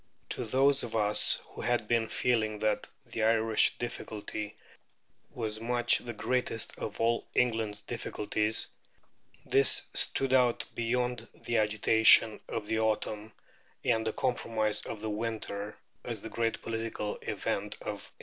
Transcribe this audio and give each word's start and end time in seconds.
To 0.29 0.45
those 0.45 0.81
of 0.81 0.95
us 0.95 1.39
who 1.49 1.61
had 1.61 1.87
been 1.87 2.09
feeling 2.09 2.57
that 2.57 2.89
the 3.05 3.21
Irish 3.21 3.77
difficulty 3.77 4.55
was 5.29 5.61
much 5.61 5.99
the 5.99 6.11
greatest 6.13 6.75
of 6.79 6.99
all 6.99 7.27
England's 7.35 7.81
difficulties, 7.81 8.65
this 9.45 9.83
stood 9.93 10.33
out 10.33 10.65
beyond 10.73 11.27
the 11.35 11.59
agitation 11.59 12.39
of 12.49 12.65
the 12.65 12.79
autumn 12.79 13.33
and 13.85 14.07
the 14.07 14.13
compromise 14.13 14.81
of 14.87 15.01
the 15.01 15.09
winter 15.11 15.77
as 16.03 16.23
the 16.23 16.29
great 16.29 16.63
political 16.63 17.17
event 17.17 17.75
of 17.75 18.09
1884. 18.11 18.11